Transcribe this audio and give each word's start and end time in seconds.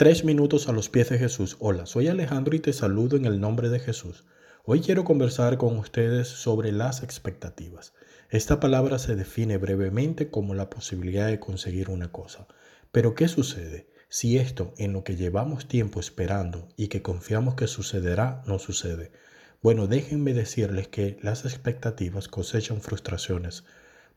Tres 0.00 0.24
minutos 0.24 0.66
a 0.66 0.72
los 0.72 0.88
pies 0.88 1.10
de 1.10 1.18
Jesús. 1.18 1.58
Hola, 1.60 1.84
soy 1.84 2.08
Alejandro 2.08 2.56
y 2.56 2.60
te 2.60 2.72
saludo 2.72 3.18
en 3.18 3.26
el 3.26 3.38
nombre 3.38 3.68
de 3.68 3.80
Jesús. 3.80 4.24
Hoy 4.64 4.80
quiero 4.80 5.04
conversar 5.04 5.58
con 5.58 5.76
ustedes 5.76 6.26
sobre 6.26 6.72
las 6.72 7.02
expectativas. 7.02 7.92
Esta 8.30 8.60
palabra 8.60 8.98
se 8.98 9.14
define 9.14 9.58
brevemente 9.58 10.30
como 10.30 10.54
la 10.54 10.70
posibilidad 10.70 11.26
de 11.26 11.38
conseguir 11.38 11.90
una 11.90 12.10
cosa. 12.10 12.46
Pero 12.92 13.14
¿qué 13.14 13.28
sucede 13.28 13.88
si 14.08 14.38
esto 14.38 14.72
en 14.78 14.94
lo 14.94 15.04
que 15.04 15.16
llevamos 15.16 15.68
tiempo 15.68 16.00
esperando 16.00 16.66
y 16.78 16.88
que 16.88 17.02
confiamos 17.02 17.54
que 17.54 17.66
sucederá 17.66 18.42
no 18.46 18.58
sucede? 18.58 19.12
Bueno, 19.60 19.86
déjenme 19.86 20.32
decirles 20.32 20.88
que 20.88 21.18
las 21.20 21.44
expectativas 21.44 22.26
cosechan 22.26 22.80
frustraciones. 22.80 23.64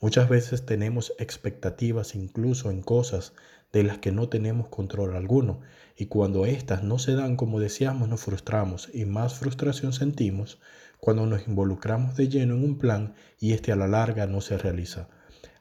Muchas 0.00 0.28
veces 0.28 0.64
tenemos 0.64 1.12
expectativas 1.18 2.14
incluso 2.14 2.70
en 2.70 2.82
cosas 2.82 3.32
de 3.72 3.82
las 3.82 3.98
que 3.98 4.12
no 4.12 4.28
tenemos 4.28 4.68
control 4.68 5.16
alguno 5.16 5.60
y 5.96 6.06
cuando 6.06 6.46
éstas 6.46 6.82
no 6.82 6.98
se 6.98 7.14
dan 7.14 7.36
como 7.36 7.60
deseamos 7.60 8.08
nos 8.08 8.20
frustramos 8.20 8.90
y 8.92 9.04
más 9.04 9.34
frustración 9.34 9.92
sentimos 9.92 10.60
cuando 11.00 11.26
nos 11.26 11.48
involucramos 11.48 12.16
de 12.16 12.28
lleno 12.28 12.54
en 12.54 12.64
un 12.64 12.78
plan 12.78 13.14
y 13.40 13.52
este 13.52 13.72
a 13.72 13.76
la 13.76 13.88
larga 13.88 14.26
no 14.26 14.40
se 14.40 14.56
realiza. 14.56 15.08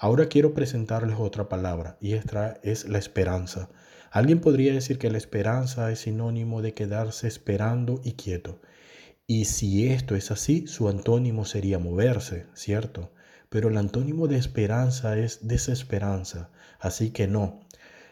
Ahora 0.00 0.26
quiero 0.26 0.54
presentarles 0.54 1.16
otra 1.18 1.48
palabra 1.48 1.96
y 2.00 2.14
esta 2.14 2.58
es 2.62 2.88
la 2.88 2.98
esperanza. 2.98 3.68
Alguien 4.10 4.40
podría 4.40 4.72
decir 4.72 4.98
que 4.98 5.10
la 5.10 5.18
esperanza 5.18 5.90
es 5.92 6.00
sinónimo 6.00 6.62
de 6.62 6.72
quedarse 6.72 7.28
esperando 7.28 8.00
y 8.02 8.12
quieto. 8.12 8.60
Y 9.26 9.44
si 9.44 9.88
esto 9.88 10.14
es 10.14 10.30
así, 10.30 10.66
su 10.66 10.88
antónimo 10.88 11.44
sería 11.44 11.78
moverse, 11.78 12.46
¿cierto? 12.54 13.12
Pero 13.50 13.68
el 13.68 13.76
antónimo 13.76 14.26
de 14.26 14.38
esperanza 14.38 15.18
es 15.18 15.46
desesperanza. 15.46 16.50
Así 16.80 17.10
que 17.10 17.26
no, 17.28 17.60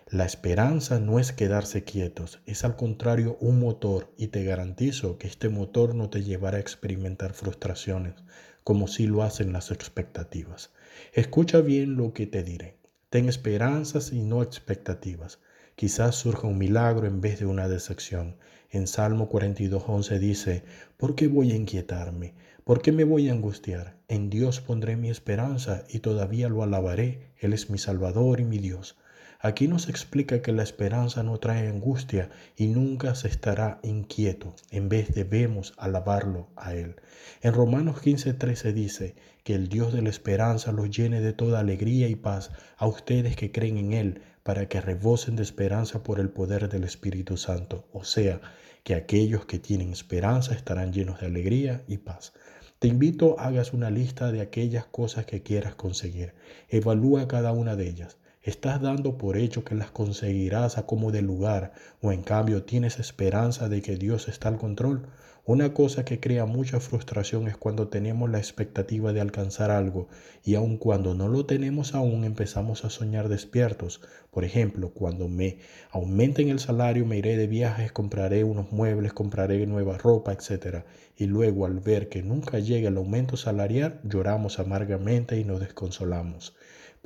la 0.09 0.25
esperanza 0.25 1.01
no 1.01 1.19
es 1.19 1.33
quedarse 1.33 1.83
quietos, 1.83 2.41
es 2.47 2.65
al 2.65 2.77
contrario 2.77 3.37
un 3.41 3.59
motor 3.59 4.13
y 4.17 4.29
te 4.29 4.45
garantizo 4.45 5.19
que 5.19 5.27
este 5.27 5.49
motor 5.49 5.97
no 5.97 6.11
te 6.11 6.23
llevará 6.23 6.59
a 6.59 6.61
experimentar 6.61 7.33
frustraciones 7.33 8.15
como 8.63 8.87
si 8.87 9.09
lo 9.09 9.25
hacen 9.25 9.53
las 9.53 9.73
expectativas. 9.73 10.71
Escucha 11.13 11.61
bien 11.61 11.97
lo 11.97 12.13
que 12.13 12.29
te 12.29 12.45
diré. 12.45 12.79
Ten 13.11 13.29
esperanzas 13.29 14.13
y 14.13 14.23
no 14.23 14.45
expectativas. 14.45 15.41
Quizás 15.75 16.15
surja 16.15 16.47
un 16.47 16.59
milagro 16.59 17.09
en 17.09 17.21
vez 17.21 17.41
de 17.41 17.47
una 17.47 17.69
decepción. 17.69 18.37
En 18.71 18.87
Salmo 18.87 19.29
42.11 19.29 20.19
dice, 20.21 20.63
¿por 20.99 21.17
qué 21.17 21.27
voy 21.27 21.51
a 21.51 21.57
inquietarme? 21.57 22.35
¿Por 22.63 22.81
qué 22.81 22.93
me 22.93 23.03
voy 23.03 23.29
a 23.29 23.33
angustiar? 23.33 23.97
En 24.07 24.31
Dios 24.31 24.61
pondré 24.61 24.95
mi 24.95 25.11
esperanza 25.11 25.85
y 25.89 25.99
todavía 25.99 26.49
lo 26.49 26.63
alabaré. 26.63 27.33
Él 27.39 27.53
es 27.53 27.71
mi 27.71 27.79
Salvador 27.79 28.39
y 28.39 28.45
mi 28.45 28.59
Dios. 28.59 28.97
Aquí 29.41 29.69
nos 29.69 29.89
explica 29.89 30.41
que 30.41 30.53
la 30.53 30.63
esperanza 30.63 31.23
no 31.23 31.39
trae 31.39 31.69
angustia 31.69 32.31
y 32.57 32.69
nunca 32.69 33.15
se 33.15 33.29
estará 33.29 33.79
inquieto. 33.83 34.55
En 34.71 34.89
vez 34.89 35.15
debemos 35.15 35.75
alabarlo 35.77 36.49
a 36.57 36.75
Él. 36.75 36.97
En 37.43 37.53
Romanos 37.53 38.01
15:13 38.03 38.73
dice 38.73 39.15
que 39.45 39.55
el 39.55 39.69
Dios 39.69 39.93
de 39.93 40.03
la 40.03 40.11
esperanza 40.11 40.73
los 40.73 40.91
llene 40.91 41.21
de 41.21 41.33
toda 41.33 41.61
alegría 41.61 42.09
y 42.09 42.17
paz 42.17 42.51
a 42.79 42.87
ustedes 42.87 43.37
que 43.37 43.53
creen 43.53 43.77
en 43.77 43.93
Él 43.93 44.23
para 44.43 44.69
que 44.69 44.81
rebosen 44.81 45.37
de 45.37 45.43
esperanza 45.43 46.03
por 46.03 46.21
el 46.21 46.31
poder 46.31 46.69
del 46.69 46.85
Espíritu 46.85 47.37
Santo. 47.37 47.89
O 47.93 48.05
sea, 48.05 48.41
que 48.85 48.95
aquellos 48.95 49.47
que 49.47 49.59
tienen 49.59 49.91
esperanza 49.91 50.55
estarán 50.55 50.93
llenos 50.93 51.21
de 51.21 51.27
alegría 51.27 51.83
y 51.89 51.99
paz. 51.99 52.33
Te 52.79 52.89
invito 52.89 53.39
a 53.41 53.47
hagas 53.47 53.73
una 53.73 53.91
lista 53.91 54.31
de 54.31 54.41
aquellas 54.41 54.87
cosas 54.87 55.27
que 55.27 55.43
quieras 55.43 55.75
conseguir. 55.75 56.35
Evalúa 56.69 57.27
cada 57.27 57.51
una 57.53 57.75
de 57.75 57.89
ellas. 57.89 58.19
¿Estás 58.47 58.81
dando 58.81 59.19
por 59.19 59.37
hecho 59.37 59.65
que 59.65 59.75
las 59.75 59.91
conseguirás 59.91 60.79
a 60.79 60.87
como 60.87 61.11
de 61.11 61.21
lugar 61.21 61.73
o 62.01 62.13
en 62.13 62.23
cambio 62.23 62.63
tienes 62.63 63.01
esperanza 63.01 63.69
de 63.69 63.83
que 63.83 63.97
Dios 63.97 64.29
está 64.29 64.49
al 64.49 64.57
control? 64.57 65.09
Una 65.45 65.75
cosa 65.75 66.05
que 66.05 66.21
crea 66.21 66.47
mucha 66.47 66.79
frustración 66.79 67.49
es 67.49 67.57
cuando 67.57 67.89
tenemos 67.89 68.31
la 68.31 68.39
expectativa 68.39 69.13
de 69.13 69.21
alcanzar 69.21 69.73
algo 69.73 70.07
y 70.45 70.55
aun 70.55 70.77
cuando 70.77 71.13
no 71.13 71.27
lo 71.27 71.45
tenemos 71.45 71.93
aún 71.97 72.23
empezamos 72.23 72.85
a 72.85 72.91
soñar 72.91 73.29
despiertos. 73.29 74.01
Por 74.31 74.45
ejemplo, 74.45 74.91
cuando 74.91 75.27
me 75.27 75.59
aumenten 75.91 76.49
el 76.49 76.61
salario 76.61 77.05
me 77.05 77.19
iré 77.19 77.37
de 77.37 77.49
viajes, 77.49 77.91
compraré 77.91 78.45
unos 78.45 78.71
muebles, 78.71 79.13
compraré 79.13 79.67
nueva 79.67 79.99
ropa, 79.99 80.33
etc. 80.33 80.85
Y 81.17 81.27
luego 81.27 81.67
al 81.67 81.81
ver 81.81 82.09
que 82.09 82.23
nunca 82.23 82.61
llega 82.61 82.91
el 82.91 82.97
aumento 82.97 83.37
salarial 83.37 83.99
lloramos 84.05 84.61
amargamente 84.61 85.37
y 85.37 85.43
nos 85.43 85.59
desconsolamos. 85.59 86.55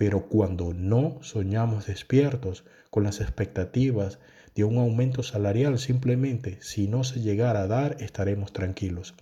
Pero 0.00 0.30
cuando 0.30 0.72
no 0.72 1.18
soñamos 1.20 1.84
despiertos 1.84 2.64
con 2.88 3.02
las 3.02 3.20
expectativas 3.20 4.18
de 4.54 4.64
un 4.64 4.78
aumento 4.78 5.22
salarial, 5.22 5.78
simplemente 5.78 6.56
si 6.62 6.88
no 6.88 7.04
se 7.04 7.20
llegara 7.20 7.60
a 7.60 7.66
dar, 7.66 7.98
estaremos 8.00 8.54
tranquilos. 8.54 9.14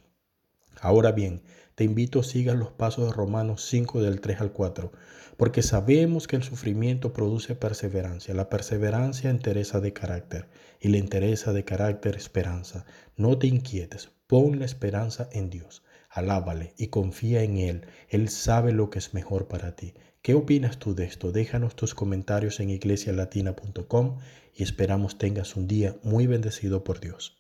Ahora 0.81 1.11
bien, 1.11 1.43
te 1.75 1.83
invito 1.83 2.21
a 2.21 2.22
sigas 2.22 2.56
los 2.56 2.71
pasos 2.71 3.06
de 3.06 3.12
Romanos 3.12 3.67
5 3.69 4.03
del 4.03 4.21
3 4.21 4.41
al 4.41 4.53
4, 4.53 4.93
porque 5.37 5.62
sabemos 5.62 6.28
que 6.28 6.37
el 6.37 6.44
sufrimiento 6.44 7.12
produce 7.12 7.56
perseverancia, 7.56 8.33
la 8.33 8.49
perseverancia 8.49 9.33
interesa 9.33 9.81
de 9.81 9.93
carácter 9.93 10.47
y 10.78 10.91
la 10.91 10.99
interesa 10.99 11.53
de 11.53 11.65
carácter 11.65 12.15
esperanza. 12.15 12.84
No 13.17 13.37
te 13.37 13.49
inquietes, 13.49 14.11
pon 14.28 14.61
la 14.61 14.65
esperanza 14.65 15.28
en 15.33 15.50
Dios, 15.50 15.83
alábale 16.09 16.75
y 16.77 16.89
confía 16.89 17.43
en 17.43 17.59
Él, 17.59 17.87
Él 18.09 18.29
sabe 18.29 18.73
lo 18.73 18.91
que 18.91 18.99
es 18.99 19.15
mejor 19.15 19.49
para 19.49 19.77
ti. 19.77 19.95
¿Qué 20.23 20.35
opinas 20.35 20.79
tú 20.79 20.95
de 20.95 21.05
esto? 21.05 21.33
Déjanos 21.33 21.77
tus 21.77 21.95
comentarios 21.95 22.61
en 22.61 22.71
iglesialatina.com 22.71 24.19
y 24.55 24.63
esperamos 24.63 25.19
tengas 25.19 25.57
un 25.57 25.69
día 25.69 25.97
muy 26.03 26.27
bendecido 26.27 26.85
por 26.85 27.01
Dios. 27.01 27.38